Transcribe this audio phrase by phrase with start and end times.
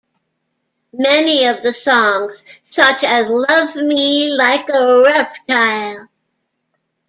[0.93, 6.09] Many of the songs, such as Love Me Like a Reptile.